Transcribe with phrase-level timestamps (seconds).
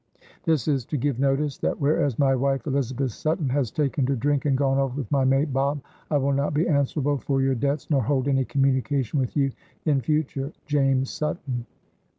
[0.45, 4.45] "This is to give notice that whereas my wife Elizabeth Sutton has taken to drink
[4.45, 7.87] and gone off with my mate Bob, I will not be answerable for your debts
[7.91, 9.51] nor hold any communication with you
[9.85, 10.51] in future.
[10.65, 11.67] "JAMES SUTTON."